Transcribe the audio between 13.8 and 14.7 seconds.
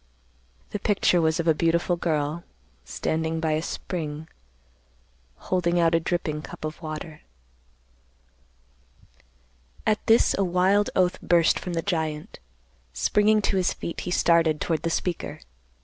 he started